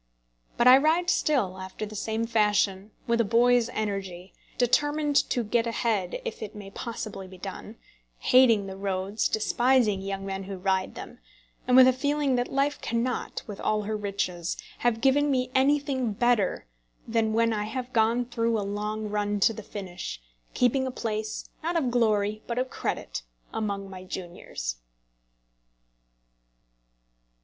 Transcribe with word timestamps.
But 0.57 0.65
I 0.67 0.77
ride 0.79 1.11
still 1.11 1.59
after 1.59 1.85
the 1.85 1.95
same 1.95 2.25
fashion, 2.25 2.89
with 3.05 3.21
a 3.21 3.23
boy's 3.23 3.69
energy, 3.69 4.33
determined 4.57 5.15
to 5.29 5.43
get 5.43 5.67
ahead 5.67 6.19
if 6.25 6.41
it 6.41 6.55
may 6.55 6.71
possibly 6.71 7.27
be 7.27 7.37
done, 7.37 7.75
hating 8.17 8.65
the 8.65 8.75
roads, 8.77 9.29
despising 9.29 10.01
young 10.01 10.25
men 10.25 10.45
who 10.45 10.57
ride 10.57 10.95
them, 10.95 11.19
and 11.67 11.77
with 11.77 11.87
a 11.87 11.93
feeling 11.93 12.33
that 12.35 12.51
life 12.51 12.81
can 12.81 13.03
not, 13.03 13.43
with 13.45 13.59
all 13.61 13.83
her 13.83 13.95
riches, 13.95 14.57
have 14.79 15.01
given 15.01 15.29
me 15.29 15.51
anything 15.53 16.13
better 16.13 16.65
than 17.07 17.31
when 17.31 17.53
I 17.53 17.65
have 17.65 17.93
gone 17.93 18.25
through 18.25 18.59
a 18.59 18.65
long 18.65 19.07
run 19.07 19.39
to 19.41 19.53
the 19.53 19.61
finish, 19.61 20.19
keeping 20.55 20.87
a 20.87 20.91
place, 20.91 21.47
not 21.61 21.75
of 21.75 21.91
glory, 21.91 22.41
but 22.47 22.57
of 22.57 22.71
credit, 22.71 23.21
among 23.53 23.87
my 23.87 24.03
juniors. 24.03 24.77